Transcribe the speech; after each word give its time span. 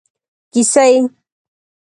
کیسۍ 0.51 0.93